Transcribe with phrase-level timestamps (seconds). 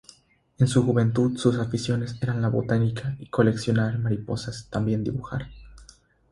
[0.57, 5.47] En su juventud, sus aficiones eran la Botánica, coleccionar mariposas y dibujar.